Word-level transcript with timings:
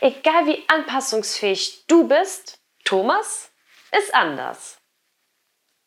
Egal 0.00 0.46
wie 0.46 0.62
anpassungsfähig 0.68 1.86
du 1.86 2.06
bist, 2.06 2.60
Thomas 2.84 3.50
ist 3.96 4.14
anders. 4.14 4.78